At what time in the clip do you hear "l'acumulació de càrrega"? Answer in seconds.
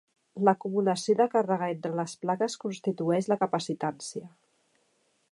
0.47-1.67